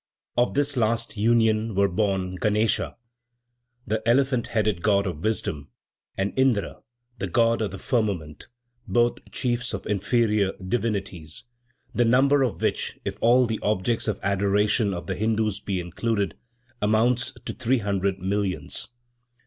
[0.35, 2.95] Of this last union were born, Ganesa,
[3.85, 5.69] the elephant headed god of wisdom,
[6.17, 6.77] and Indra,
[7.19, 8.47] the god of the firmament,
[8.87, 11.43] both chiefs of inferior divinities,
[11.93, 16.35] the number of which, if all the objects of adoration of the Hindus be included,
[16.81, 18.87] amounts to three hundred millions.